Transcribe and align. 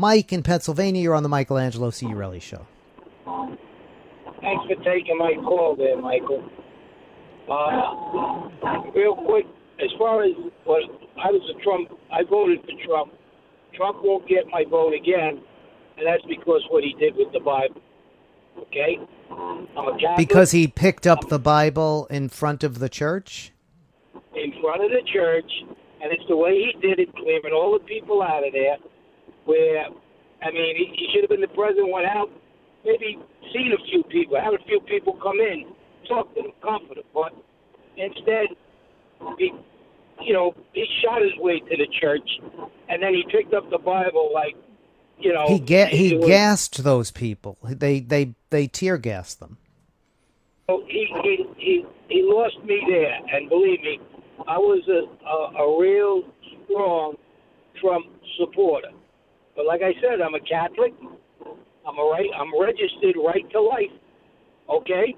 Mike 0.00 0.32
in 0.32 0.42
Pennsylvania, 0.42 1.02
you're 1.02 1.14
on 1.14 1.22
the 1.22 1.28
Michelangelo 1.28 1.90
Signorile 1.90 2.40
Show. 2.40 2.66
Thanks 4.40 4.64
for 4.66 4.82
taking 4.82 5.18
my 5.18 5.34
call 5.44 5.76
there, 5.76 6.00
Michael. 6.00 6.42
Uh, 7.46 8.48
real 8.94 9.14
quick, 9.14 9.44
as 9.78 9.90
far 9.98 10.24
as 10.24 10.30
what 10.64 10.82
I 11.22 11.30
was 11.30 11.42
a 11.54 11.62
Trump, 11.62 11.90
I 12.10 12.22
voted 12.24 12.60
for 12.60 12.86
Trump. 12.86 13.12
Trump 13.74 13.98
won't 14.02 14.26
get 14.26 14.46
my 14.50 14.64
vote 14.70 14.94
again, 14.94 15.42
and 15.98 16.06
that's 16.06 16.24
because 16.26 16.62
what 16.70 16.82
he 16.82 16.94
did 16.98 17.14
with 17.16 17.30
the 17.34 17.40
Bible. 17.40 17.82
Okay? 18.58 18.98
I'm 19.30 19.66
a 19.76 19.98
Catholic. 20.00 20.16
Because 20.16 20.52
he 20.52 20.66
picked 20.66 21.06
up 21.06 21.28
the 21.28 21.38
Bible 21.38 22.06
in 22.08 22.30
front 22.30 22.64
of 22.64 22.78
the 22.78 22.88
church? 22.88 23.52
in 24.34 24.52
front 24.62 24.82
of 24.82 24.90
the 24.90 25.02
church, 25.12 25.50
and 26.02 26.12
it's 26.12 26.24
the 26.28 26.36
way 26.36 26.52
he 26.54 26.72
did 26.80 26.98
it, 26.98 27.14
clearing 27.14 27.52
all 27.52 27.78
the 27.78 27.84
people 27.84 28.22
out 28.22 28.46
of 28.46 28.52
there. 28.52 28.76
Where, 29.44 29.86
I 30.42 30.50
mean, 30.50 30.76
he, 30.76 30.84
he 30.96 31.08
should 31.12 31.22
have 31.22 31.30
been 31.30 31.40
the 31.40 31.48
president, 31.48 31.90
went 31.92 32.06
out, 32.06 32.30
maybe 32.84 33.18
seen 33.52 33.72
a 33.72 33.84
few 33.90 34.02
people, 34.04 34.40
had 34.40 34.54
a 34.54 34.62
few 34.64 34.80
people 34.80 35.14
come 35.22 35.40
in, 35.40 35.64
talk 36.08 36.34
to 36.34 36.42
them, 36.42 36.52
comfort 36.62 36.96
them. 36.96 37.04
But 37.14 37.32
instead, 37.96 38.48
he, 39.38 39.52
you 40.22 40.32
know, 40.32 40.54
he 40.72 40.86
shot 41.02 41.22
his 41.22 41.32
way 41.38 41.60
to 41.60 41.76
the 41.76 41.86
church, 42.00 42.28
and 42.88 43.02
then 43.02 43.14
he 43.14 43.24
picked 43.30 43.54
up 43.54 43.68
the 43.70 43.78
Bible 43.78 44.30
like, 44.32 44.56
you 45.18 45.32
know, 45.34 45.46
He 45.48 45.58
ga- 45.58 45.86
he 45.86 46.16
was- 46.16 46.26
gassed 46.26 46.82
those 46.84 47.10
people. 47.10 47.58
They 47.62 48.00
they 48.00 48.34
they 48.48 48.66
tear 48.66 48.96
gassed 48.96 49.38
them. 49.40 49.58
So 50.66 50.82
he, 50.88 51.06
he 51.22 51.46
he 51.58 51.86
he 52.08 52.22
lost 52.22 52.56
me 52.64 52.80
there, 52.88 53.18
and 53.34 53.48
believe 53.48 53.82
me, 53.82 54.00
I 54.48 54.56
was 54.56 54.82
a 54.88 55.02
a, 55.26 55.64
a 55.64 55.78
real 55.80 56.22
strong 56.64 57.16
Trump 57.80 58.06
supporter. 58.38 58.88
But 59.56 59.66
like 59.66 59.82
I 59.82 59.92
said, 60.00 60.20
I'm 60.20 60.34
a 60.34 60.40
Catholic. 60.40 60.94
I'm 61.86 61.98
a 61.98 62.06
right. 62.06 62.28
I'm 62.38 62.52
registered 62.54 63.16
right 63.16 63.44
to 63.52 63.60
life. 63.60 63.94
Okay. 64.68 65.14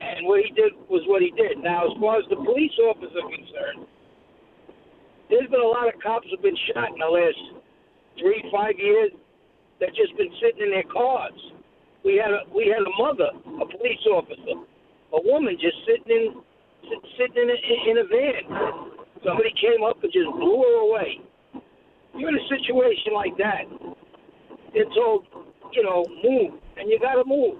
And 0.00 0.26
what 0.26 0.42
he 0.44 0.50
did 0.52 0.72
was 0.88 1.02
what 1.06 1.22
he 1.22 1.30
did. 1.32 1.58
Now, 1.62 1.86
as 1.86 1.94
far 2.00 2.18
as 2.18 2.24
the 2.28 2.36
police 2.36 2.74
officer 2.84 3.22
concerned, 3.22 3.86
there's 5.30 5.48
been 5.50 5.60
a 5.60 5.66
lot 5.66 5.88
of 5.88 6.00
cops 6.02 6.26
who've 6.30 6.42
been 6.42 6.58
shot 6.72 6.92
in 6.92 6.98
the 6.98 7.10
last 7.10 7.42
three, 8.18 8.42
five 8.52 8.78
years. 8.78 9.10
That 9.78 9.92
just 9.92 10.16
been 10.16 10.32
sitting 10.40 10.64
in 10.64 10.70
their 10.72 10.88
cars. 10.88 11.36
We 12.02 12.16
had 12.16 12.32
a 12.32 12.48
we 12.48 12.72
had 12.72 12.80
a 12.80 12.94
mother, 12.96 13.28
a 13.60 13.66
police 13.68 14.00
officer, 14.08 14.56
a 15.12 15.20
woman 15.20 15.58
just 15.60 15.76
sitting 15.84 16.08
in 16.08 16.40
sit, 16.88 17.00
sitting 17.20 17.44
in 17.44 17.48
a, 17.52 17.58
in 17.90 17.96
a 18.00 18.06
van. 18.08 18.44
Somebody 19.20 19.52
came 19.60 19.84
up 19.84 20.00
and 20.02 20.12
just 20.12 20.32
blew 20.32 20.64
her 20.64 20.76
away. 20.80 21.20
You're 22.16 22.30
in 22.30 22.36
a 22.36 22.48
situation 22.48 23.12
like 23.14 23.36
that. 23.38 23.64
They're 24.72 24.84
told, 24.94 25.26
you 25.72 25.82
know, 25.82 26.04
move, 26.22 26.60
and 26.76 26.88
you 26.88 26.98
got 27.00 27.14
to 27.14 27.24
move. 27.26 27.56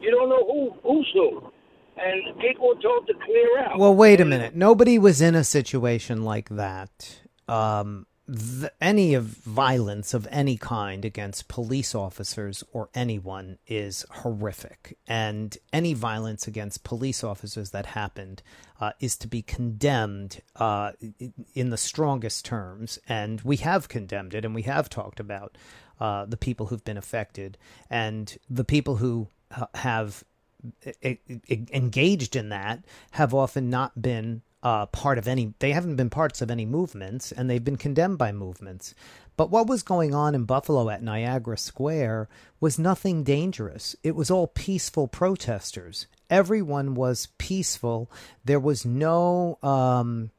You 0.00 0.10
don't 0.10 0.28
know 0.28 0.44
who 0.44 0.74
who's 0.82 1.08
who, 1.14 1.50
and 1.96 2.38
people 2.40 2.72
are 2.76 2.80
told 2.80 3.06
to 3.06 3.14
clear 3.24 3.58
out. 3.60 3.78
Well, 3.78 3.94
wait 3.94 4.20
a 4.20 4.24
minute. 4.24 4.54
Nobody 4.54 4.98
was 4.98 5.20
in 5.20 5.34
a 5.34 5.44
situation 5.44 6.24
like 6.24 6.48
that. 6.50 7.20
Um, 7.48 8.06
th- 8.26 8.72
any 8.80 9.14
of 9.14 9.24
violence 9.24 10.14
of 10.14 10.28
any 10.30 10.56
kind 10.56 11.04
against 11.04 11.48
police 11.48 11.94
officers 11.94 12.64
or 12.72 12.88
anyone 12.94 13.58
is 13.66 14.04
horrific, 14.10 14.96
and 15.06 15.56
any 15.72 15.94
violence 15.94 16.46
against 16.46 16.84
police 16.84 17.24
officers 17.24 17.70
that 17.70 17.86
happened 17.86 18.42
uh, 18.80 18.92
is 19.00 19.16
to 19.16 19.28
be 19.28 19.42
condemned 19.42 20.40
uh, 20.56 20.92
in 21.54 21.70
the 21.70 21.76
strongest 21.76 22.44
terms. 22.44 22.98
And 23.08 23.40
we 23.42 23.56
have 23.58 23.88
condemned 23.88 24.34
it, 24.34 24.44
and 24.44 24.54
we 24.54 24.62
have 24.62 24.88
talked 24.88 25.20
about 25.20 25.56
uh, 26.00 26.24
the 26.26 26.36
people 26.36 26.66
who've 26.66 26.84
been 26.84 26.96
affected 26.96 27.58
and 27.88 28.36
the 28.50 28.64
people 28.64 28.96
who 28.96 29.28
uh, 29.56 29.66
have 29.74 30.24
engaged 31.72 32.36
in 32.36 32.48
that 32.50 32.84
have 33.12 33.34
often 33.34 33.68
not 33.68 34.00
been 34.00 34.42
uh, 34.62 34.86
part 34.86 35.18
of 35.18 35.26
any 35.26 35.54
they 35.58 35.72
haven't 35.72 35.96
been 35.96 36.10
parts 36.10 36.40
of 36.40 36.50
any 36.50 36.64
movements 36.64 37.32
and 37.32 37.48
they've 37.48 37.64
been 37.64 37.76
condemned 37.76 38.18
by 38.18 38.32
movements 38.32 38.94
but 39.36 39.50
what 39.50 39.66
was 39.66 39.82
going 39.82 40.14
on 40.14 40.34
in 40.34 40.44
buffalo 40.44 40.88
at 40.88 41.02
niagara 41.02 41.58
square 41.58 42.28
was 42.60 42.78
nothing 42.78 43.24
dangerous 43.24 43.96
it 44.02 44.14
was 44.14 44.30
all 44.30 44.46
peaceful 44.46 45.08
protesters 45.08 46.06
everyone 46.30 46.94
was 46.94 47.26
peaceful 47.38 48.10
there 48.44 48.60
was 48.60 48.84
no 48.84 49.58
um, 49.62 50.30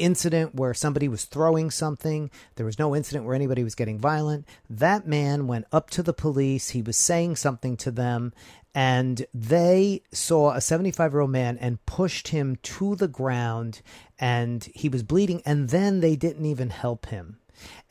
incident 0.00 0.54
where 0.54 0.74
somebody 0.74 1.06
was 1.06 1.26
throwing 1.26 1.70
something. 1.70 2.30
There 2.56 2.66
was 2.66 2.78
no 2.78 2.96
incident 2.96 3.24
where 3.24 3.34
anybody 3.34 3.62
was 3.62 3.74
getting 3.74 3.98
violent. 3.98 4.48
That 4.68 5.06
man 5.06 5.46
went 5.46 5.66
up 5.70 5.90
to 5.90 6.02
the 6.02 6.12
police. 6.12 6.70
He 6.70 6.82
was 6.82 6.96
saying 6.96 7.36
something 7.36 7.76
to 7.78 7.90
them, 7.90 8.32
and 8.74 9.26
they 9.34 10.02
saw 10.12 10.52
a 10.52 10.60
75 10.60 11.12
year 11.12 11.20
old 11.20 11.30
man 11.30 11.58
and 11.58 11.84
pushed 11.86 12.28
him 12.28 12.56
to 12.62 12.94
the 12.96 13.08
ground, 13.08 13.82
and 14.18 14.68
he 14.74 14.88
was 14.88 15.02
bleeding. 15.02 15.42
And 15.44 15.70
then 15.70 16.00
they 16.00 16.16
didn't 16.16 16.46
even 16.46 16.70
help 16.70 17.06
him. 17.06 17.38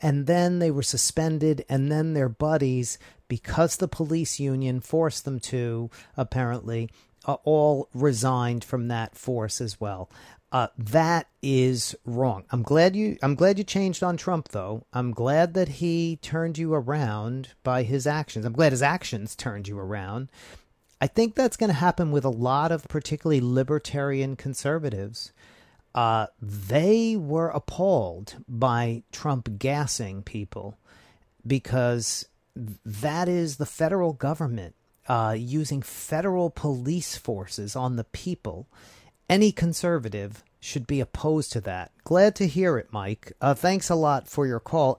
And 0.00 0.26
then 0.26 0.58
they 0.58 0.70
were 0.70 0.82
suspended, 0.82 1.64
and 1.68 1.92
then 1.92 2.14
their 2.14 2.28
buddies, 2.28 2.98
because 3.28 3.76
the 3.76 3.88
police 3.88 4.40
union 4.40 4.80
forced 4.80 5.24
them 5.24 5.38
to, 5.40 5.90
apparently, 6.16 6.90
uh, 7.26 7.34
all 7.44 7.88
resigned 7.94 8.64
from 8.64 8.88
that 8.88 9.16
force 9.16 9.60
as 9.60 9.80
well. 9.80 10.10
Uh, 10.52 10.66
that 10.76 11.28
is 11.42 11.94
wrong. 12.04 12.44
I'm 12.50 12.62
glad 12.62 12.96
you. 12.96 13.16
I'm 13.22 13.36
glad 13.36 13.58
you 13.58 13.62
changed 13.62 14.02
on 14.02 14.16
Trump, 14.16 14.48
though. 14.48 14.84
I'm 14.92 15.12
glad 15.12 15.54
that 15.54 15.68
he 15.68 16.18
turned 16.22 16.58
you 16.58 16.74
around 16.74 17.50
by 17.62 17.84
his 17.84 18.04
actions. 18.04 18.44
I'm 18.44 18.52
glad 18.52 18.72
his 18.72 18.82
actions 18.82 19.36
turned 19.36 19.68
you 19.68 19.78
around. 19.78 20.28
I 21.00 21.06
think 21.06 21.34
that's 21.34 21.56
going 21.56 21.70
to 21.70 21.74
happen 21.74 22.10
with 22.10 22.24
a 22.24 22.30
lot 22.30 22.72
of 22.72 22.86
particularly 22.88 23.40
libertarian 23.40 24.36
conservatives. 24.36 25.32
Uh, 25.94 26.26
they 26.40 27.16
were 27.16 27.48
appalled 27.48 28.36
by 28.46 29.02
Trump 29.10 29.58
gassing 29.58 30.22
people 30.22 30.78
because 31.46 32.26
that 32.84 33.28
is 33.28 33.56
the 33.56 33.66
federal 33.66 34.12
government 34.12 34.74
uh, 35.08 35.34
using 35.36 35.82
federal 35.82 36.50
police 36.50 37.16
forces 37.16 37.74
on 37.74 37.96
the 37.96 38.04
people. 38.04 38.68
Any 39.28 39.52
conservative 39.52 40.44
should 40.60 40.86
be 40.86 41.00
opposed 41.00 41.50
to 41.52 41.60
that. 41.62 41.90
Glad 42.04 42.36
to 42.36 42.46
hear 42.46 42.76
it, 42.76 42.92
Mike. 42.92 43.32
Uh, 43.40 43.54
thanks 43.54 43.88
a 43.88 43.94
lot 43.94 44.28
for 44.28 44.46
your 44.46 44.60
call. 44.60 44.98